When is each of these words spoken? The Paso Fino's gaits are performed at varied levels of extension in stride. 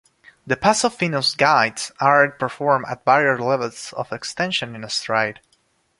The 0.47 0.57
Paso 0.57 0.89
Fino's 0.89 1.35
gaits 1.35 1.91
are 1.99 2.31
performed 2.31 2.85
at 2.89 3.05
varied 3.05 3.39
levels 3.39 3.93
of 3.95 4.11
extension 4.11 4.73
in 4.75 4.89
stride. 4.89 5.41